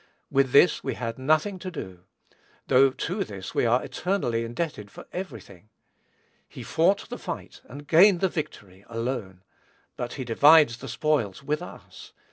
With 0.31 0.51
this 0.51 0.83
we 0.83 0.95
had 0.95 1.19
nothing 1.19 1.59
to 1.59 1.69
do, 1.69 2.05
though 2.69 2.89
to 2.89 3.23
this 3.23 3.53
we 3.53 3.67
are 3.67 3.83
eternally 3.83 4.43
indebted 4.43 4.89
for 4.89 5.05
every 5.13 5.39
thing. 5.41 5.69
He 6.49 6.63
fought 6.63 7.07
the 7.09 7.19
fight 7.19 7.61
and 7.65 7.85
gained 7.85 8.19
the 8.19 8.27
victory, 8.27 8.83
alone; 8.89 9.43
but 9.97 10.13
he 10.13 10.23
divides 10.23 10.77
the 10.77 10.87
spoils 10.89 11.43
with 11.43 11.61
us. 11.61 12.13